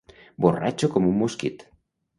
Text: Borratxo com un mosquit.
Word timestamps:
Borratxo 0.45 0.91
com 0.97 1.07
un 1.13 1.15
mosquit. 1.21 1.67